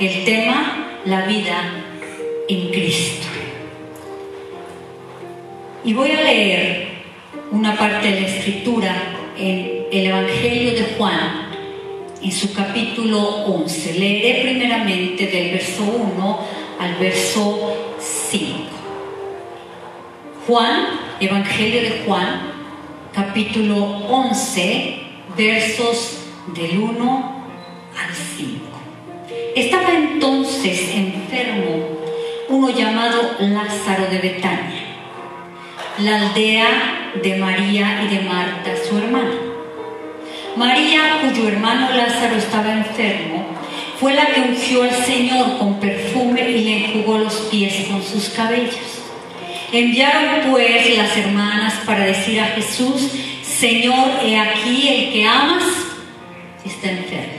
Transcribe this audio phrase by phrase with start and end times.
[0.00, 1.72] el tema, la vida
[2.48, 3.26] en Cristo.
[5.84, 6.88] Y voy a leer
[7.50, 8.94] una parte de la escritura
[9.36, 11.48] en el Evangelio de Juan,
[12.22, 13.98] en su capítulo 11.
[13.98, 16.38] Leeré primeramente del verso 1
[16.78, 18.68] al verso 5.
[20.46, 20.86] Juan,
[21.20, 22.40] Evangelio de Juan,
[23.12, 25.00] capítulo 11,
[25.36, 26.18] versos
[26.54, 27.42] del 1
[27.96, 28.77] al 5.
[29.58, 31.84] Estaba entonces enfermo
[32.48, 34.84] uno llamado Lázaro de Betania,
[35.98, 39.34] la aldea de María y de Marta, su hermana.
[40.54, 43.46] María, cuyo hermano Lázaro estaba enfermo,
[43.98, 48.28] fue la que ungió al Señor con perfume y le enjugó los pies con sus
[48.28, 48.76] cabellos.
[49.72, 53.10] Enviaron pues las hermanas para decir a Jesús,
[53.42, 55.64] Señor, he aquí el que amas
[56.64, 57.37] está enfermo.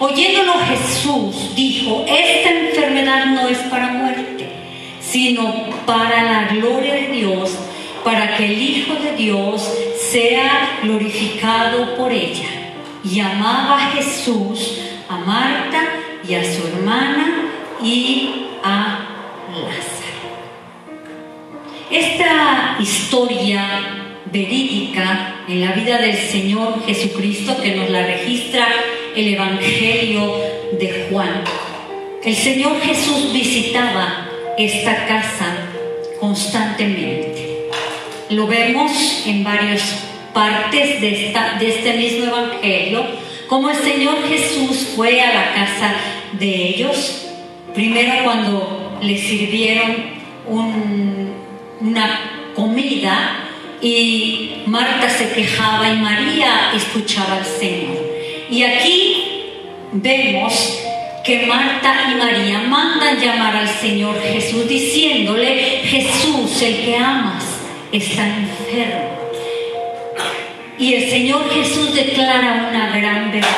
[0.00, 4.48] Oyéndolo Jesús dijo, esta enfermedad no es para muerte,
[5.00, 5.52] sino
[5.86, 7.50] para la gloria de Dios,
[8.04, 9.68] para que el Hijo de Dios
[9.98, 12.46] sea glorificado por ella.
[13.04, 15.82] Y amaba Jesús, a Marta
[16.28, 17.50] y a su hermana
[17.82, 19.00] y a
[19.50, 19.98] Lázaro.
[21.90, 23.64] Esta historia
[24.26, 28.68] verídica en la vida del Señor Jesucristo que nos la registra
[29.18, 30.32] el Evangelio
[30.78, 31.42] de Juan.
[32.22, 35.56] El Señor Jesús visitaba esta casa
[36.20, 37.68] constantemente.
[38.30, 43.04] Lo vemos en varias partes de, este mismo Evangelio,
[43.48, 45.94] como el Señor Jesús fue a la casa
[46.38, 47.26] de ellos,
[47.74, 50.18] primero cuando le sirvieron
[51.80, 52.20] una
[52.54, 53.48] comida
[53.80, 58.07] y Marta se quejaba y María escuchaba al Señor.
[58.50, 59.24] Y aquí
[59.92, 60.80] vemos
[61.24, 67.44] que Marta y María mandan llamar al Señor Jesús diciéndole, Jesús, el que amas,
[67.92, 69.18] está enfermo.
[70.78, 73.48] Y el Señor Jesús declara una gran verdad.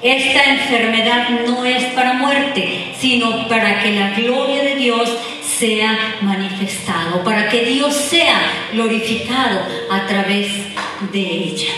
[0.00, 5.10] Esta enfermedad no es para muerte, sino para que la gloria de Dios
[5.42, 8.40] sea manifestado, para que Dios sea
[8.72, 9.60] glorificado
[9.90, 10.48] a través
[11.12, 11.72] de ella.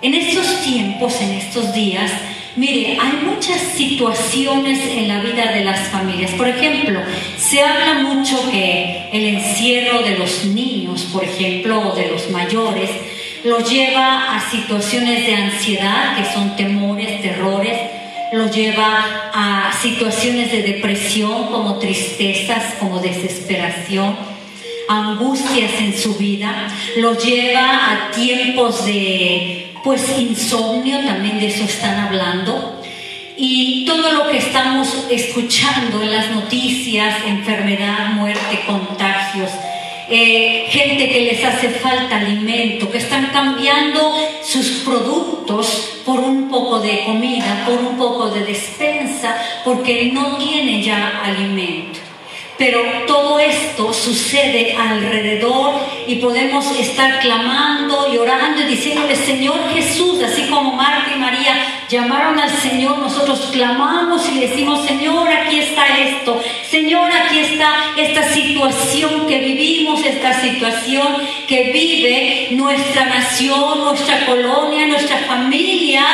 [0.00, 2.12] En estos tiempos, en estos días,
[2.54, 6.30] mire, hay muchas situaciones en la vida de las familias.
[6.32, 7.00] Por ejemplo,
[7.36, 12.90] se habla mucho que el encierro de los niños, por ejemplo, o de los mayores,
[13.42, 17.76] los lleva a situaciones de ansiedad, que son temores, terrores,
[18.32, 24.16] lo lleva a situaciones de depresión, como tristezas, como desesperación,
[24.88, 31.98] angustias en su vida, lo lleva a tiempos de pues insomnio, también de eso están
[31.98, 32.80] hablando.
[33.36, 39.50] Y todo lo que estamos escuchando en las noticias, enfermedad, muerte, contagios,
[40.10, 46.80] eh, gente que les hace falta alimento, que están cambiando sus productos por un poco
[46.80, 52.07] de comida, por un poco de despensa, porque no tienen ya alimento.
[52.58, 55.74] Pero todo esto sucede alrededor
[56.08, 61.54] y podemos estar clamando y orando y diciéndole, Señor Jesús, así como Marta y María
[61.88, 68.24] llamaron al Señor, nosotros clamamos y decimos, Señor, aquí está esto, Señor, aquí está esta
[68.24, 71.06] situación que vivimos, esta situación
[71.46, 76.04] que vive nuestra nación, nuestra colonia, nuestra familia.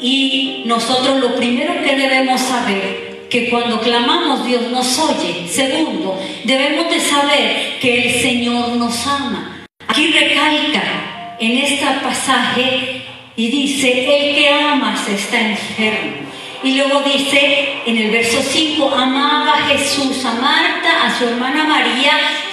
[0.00, 3.03] Y nosotros lo primero que debemos saber
[3.34, 5.48] que cuando clamamos Dios nos oye.
[5.48, 9.66] Segundo, debemos de saber que el Señor nos ama.
[9.88, 13.02] Aquí recalca en este pasaje
[13.34, 16.28] y dice, el que amas está enfermo.
[16.62, 22.12] Y luego dice en el verso 5, amaba Jesús, a Marta, a su hermana María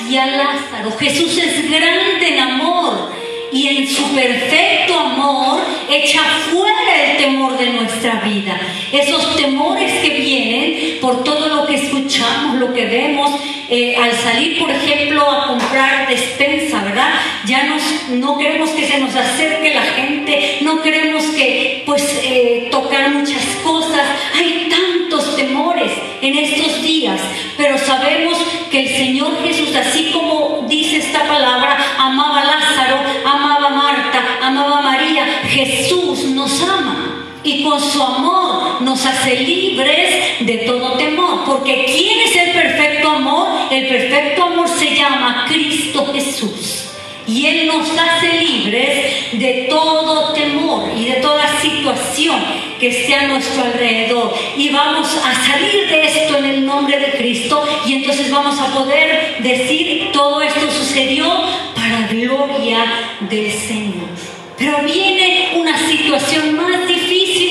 [0.09, 0.97] y a Lázaro.
[0.99, 3.11] Jesús es grande en amor
[3.51, 6.80] y en su perfecto amor echa fuera
[7.21, 8.59] temor de nuestra vida.
[8.91, 13.29] Esos temores que vienen por todo lo que escuchamos, lo que vemos,
[13.69, 17.13] eh, al salir, por ejemplo, a comprar despensa, ¿verdad?
[17.45, 22.69] Ya nos, no queremos que se nos acerque la gente, no queremos que, pues, eh,
[22.71, 24.01] tocar muchas cosas.
[24.35, 25.91] Hay tantos temores
[26.21, 27.21] en estos días,
[27.55, 28.37] pero sabemos
[28.71, 34.81] que el Señor Jesús, así como dice esta palabra, amaba a Lázaro, amaba Marta, amaba
[34.81, 37.00] María, Jesús nos ama.
[37.43, 41.43] Y con su amor nos hace libres de todo temor.
[41.45, 43.47] Porque ¿quién es el perfecto amor?
[43.71, 46.85] El perfecto amor se llama Cristo Jesús.
[47.27, 52.41] Y Él nos hace libres de todo temor y de toda situación
[52.79, 54.33] que esté a nuestro alrededor.
[54.57, 58.73] Y vamos a salir de esto en el nombre de Cristo y entonces vamos a
[58.73, 61.27] poder decir todo esto sucedió
[61.75, 62.85] para gloria
[63.21, 64.09] del Señor.
[64.57, 67.00] Pero viene una situación más difícil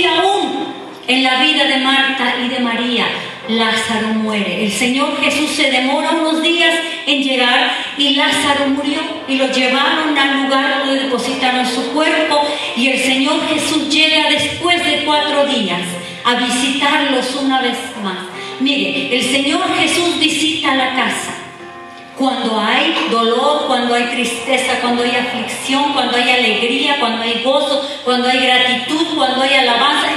[0.06, 0.74] aún
[1.06, 3.06] en la vida de Marta y de María.
[3.48, 4.64] Lázaro muere.
[4.64, 6.72] El Señor Jesús se demora unos días
[7.06, 12.40] en llegar y Lázaro murió y lo llevaron al lugar donde depositaron su cuerpo
[12.76, 15.80] y el Señor Jesús llega después de cuatro días
[16.24, 18.18] a visitarlos una vez más.
[18.60, 21.39] Mire, el Señor Jesús visita la casa
[22.20, 27.82] cuando hay dolor, cuando hay tristeza, cuando hay aflicción, cuando hay alegría, cuando hay gozo,
[28.04, 30.12] cuando hay gratitud, cuando hay alabanza,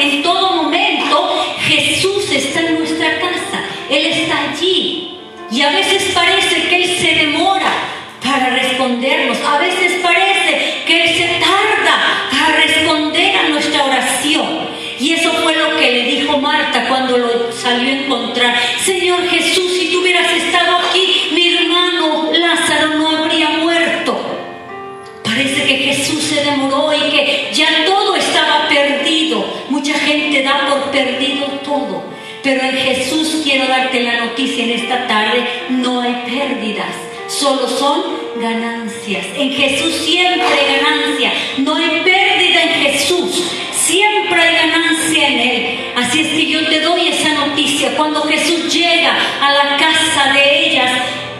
[35.69, 36.95] no hay pérdidas,
[37.27, 38.01] solo son
[38.41, 39.25] ganancias.
[39.35, 43.43] En Jesús siempre hay ganancia, no hay pérdida en Jesús.
[43.71, 45.79] Siempre hay ganancia en Él.
[45.97, 47.95] Así es que yo te doy esa noticia.
[47.97, 50.91] Cuando Jesús llega a la casa de ellas,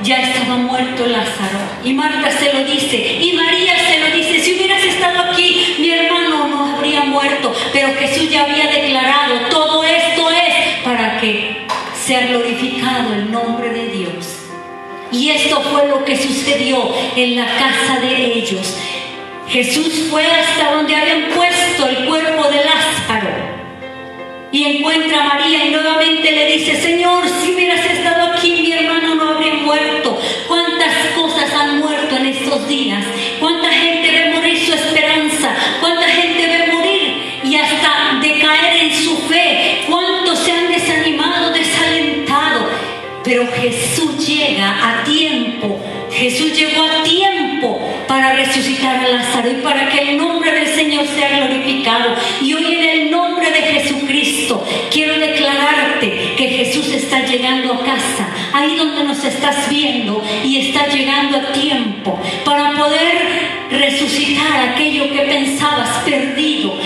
[0.03, 1.59] ya estaba muerto Lázaro.
[1.85, 3.17] Y Marta se lo dice.
[3.21, 4.41] Y María se lo dice.
[4.41, 7.53] Si hubieras estado aquí, mi hermano no habría muerto.
[7.71, 9.82] Pero Jesús ya había declarado, todo
[12.05, 14.39] sea glorificado el nombre de Dios.
[15.11, 18.77] Y esto fue lo que sucedió en la casa de ellos.
[19.47, 23.29] Jesús fue hasta donde habían puesto el cuerpo de Lázaro
[24.51, 29.15] y encuentra a María y nuevamente le dice, Señor, si hubieras estado aquí, mi hermano
[29.15, 30.17] no habría muerto.
[30.47, 33.03] ¿Cuántas cosas han muerto en estos días?
[46.23, 47.77] Jesús llegó a tiempo
[48.07, 52.15] para resucitar a Lázaro y para que el nombre del Señor sea glorificado.
[52.41, 58.29] Y hoy en el nombre de Jesucristo quiero declararte que Jesús está llegando a casa,
[58.53, 65.23] ahí donde nos estás viendo y está llegando a tiempo para poder resucitar aquello que
[65.23, 66.79] pensabas perdido.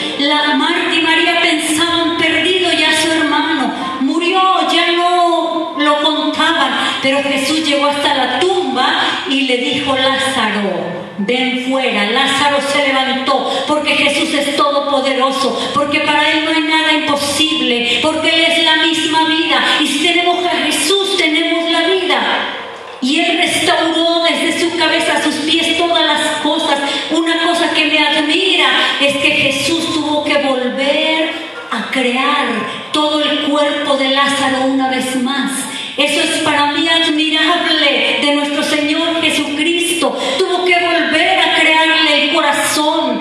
[9.96, 12.12] Lázaro, ven fuera.
[12.12, 18.30] Lázaro se levantó porque Jesús es todopoderoso, porque para Él no hay nada imposible, porque
[18.30, 19.64] Él es la misma vida.
[19.82, 22.54] Y si tenemos a Jesús, tenemos la vida.
[23.02, 26.80] Y Él restauró desde su cabeza a sus pies todas las cosas.
[27.12, 28.68] Una cosa que me admira
[29.00, 31.32] es que Jesús tuvo que volver
[31.72, 32.48] a crear
[32.92, 35.67] todo el cuerpo de Lázaro una vez más.
[35.98, 40.16] Eso es para mí admirable de nuestro Señor Jesucristo.
[40.38, 43.20] Tuvo que volver a crearle el corazón,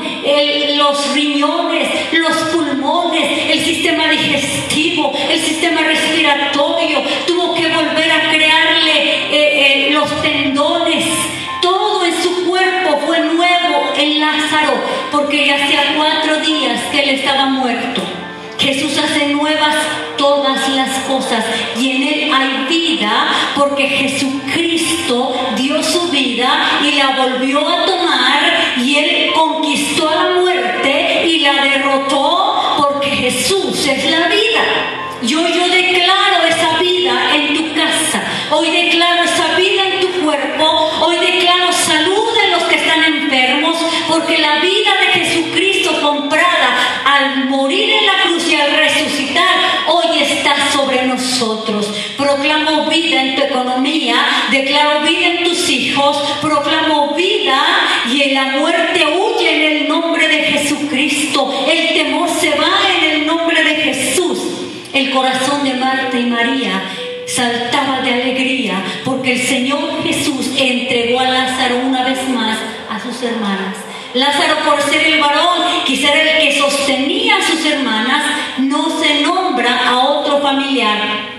[0.76, 7.02] los riñones, los pulmones, el sistema digestivo, el sistema respiratorio.
[7.26, 11.06] Tuvo que volver a crearle eh, eh, los tendones.
[11.62, 14.74] Todo en su cuerpo fue nuevo en Lázaro,
[15.10, 18.02] porque ya hacía cuatro días que él estaba muerto.
[18.58, 19.76] Jesús hace nuevas
[20.46, 21.44] todas las cosas
[21.76, 28.74] y en Él hay vida porque Jesucristo dio su vida y la volvió a tomar
[28.76, 34.62] y Él conquistó a la muerte y la derrotó porque Jesús es la vida.
[35.22, 40.90] Yo, yo declaro esa vida en tu casa, hoy declaro esa vida en tu cuerpo,
[41.00, 43.76] hoy declaro salud en los que están enfermos,
[44.08, 44.85] porque la vida
[58.46, 61.66] muerte huye en el nombre de Jesucristo.
[61.70, 64.38] El temor se va en el nombre de Jesús.
[64.92, 66.82] El corazón de Marta y María
[67.26, 73.22] saltaba de alegría porque el Señor Jesús entregó a Lázaro una vez más a sus
[73.22, 73.76] hermanas.
[74.14, 78.24] Lázaro, por ser el varón, quizá el que sostenía a sus hermanas,
[78.58, 81.35] no se nombra a otro familiar.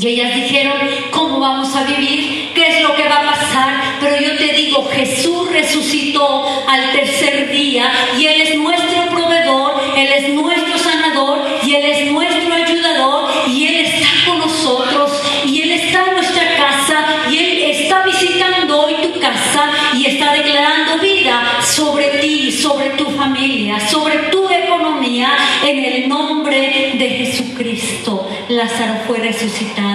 [0.00, 0.78] Y ellas dijeron,
[1.10, 2.52] ¿cómo vamos a vivir?
[2.54, 3.98] ¿Qué es lo que va a pasar?
[4.00, 10.08] Pero yo te digo, Jesús resucitó al tercer día y Él es nuestro proveedor, Él
[10.10, 15.72] es nuestro sanador y Él es nuestro ayudador y Él está con nosotros y Él
[15.72, 21.58] está en nuestra casa y Él está visitando hoy tu casa y está declarando vida
[21.60, 28.26] sobre ti, sobre tu familia, sobre tu economía en el nombre de Jesucristo.
[28.48, 29.89] Lázaro fue resucitado.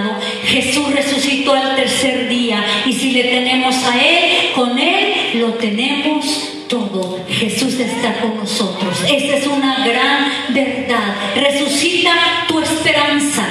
[0.56, 6.50] Jesús resucitó al tercer día y si le tenemos a Él, con Él lo tenemos
[6.70, 7.20] todo.
[7.28, 9.00] Jesús está con nosotros.
[9.06, 11.14] Esta es una gran verdad.
[11.36, 13.46] Resucita tu esperanza,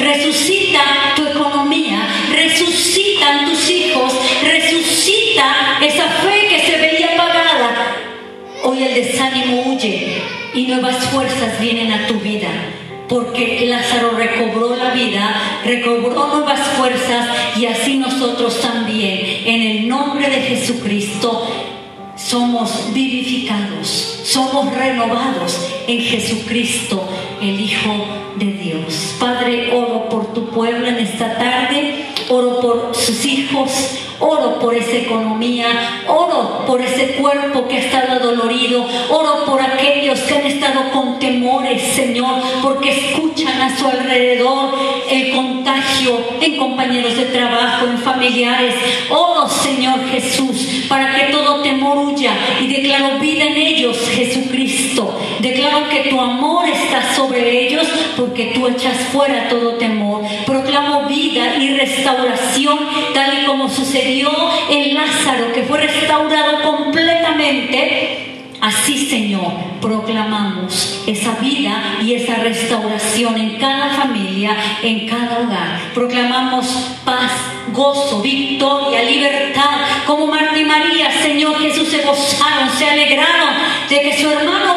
[0.00, 0.82] resucita
[1.16, 4.12] tu economía, resucitan tus hijos,
[4.42, 7.96] resucita esa fe que se veía apagada.
[8.64, 10.20] Hoy el desánimo huye
[10.52, 12.50] y nuevas fuerzas vienen a tu vida.
[13.10, 17.26] Porque Lázaro recobró la vida, recobró nuevas fuerzas
[17.56, 19.42] y así nosotros también.
[19.46, 21.44] En el nombre de Jesucristo
[22.14, 23.88] somos vivificados,
[24.22, 27.02] somos renovados en Jesucristo,
[27.42, 29.16] el Hijo de Dios.
[29.18, 32.06] Padre, oro por tu pueblo en esta tarde,
[32.70, 33.70] por sus hijos,
[34.20, 40.20] oro por esa economía, oro por ese cuerpo que ha estado dolorido, oro por aquellos
[40.20, 44.70] que han estado con temores, Señor, porque escuchan a su alrededor
[45.10, 48.74] el contagio en compañeros de trabajo, en familiares.
[49.10, 55.12] Oro, Señor Jesús, para que todo temor huya y declaro vida en ellos, Jesucristo.
[55.40, 60.22] Declaro que tu amor está sobre ellos porque tú echas fuera todo temor.
[60.44, 62.78] Proclamo vida y restauración
[63.14, 64.30] tal y como sucedió
[64.68, 68.26] en Lázaro, que fue restaurado completamente.
[68.60, 75.80] Así, Señor, proclamamos esa vida y esa restauración en cada familia, en cada hogar.
[75.94, 76.66] Proclamamos
[77.02, 77.32] paz,
[77.72, 79.80] gozo, victoria, libertad.
[80.06, 83.54] Como Marta y María, Señor Jesús, se gozaron, se alegraron
[83.88, 84.69] de que su hermano.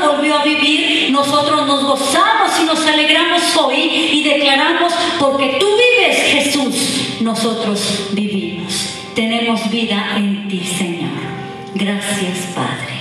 [1.13, 3.75] Nosotros nos gozamos y nos alegramos hoy
[4.13, 8.96] y declaramos, porque tú vives, Jesús, nosotros vivimos.
[9.13, 11.12] Tenemos vida en ti, Señor.
[11.75, 12.92] Gracias, Padre.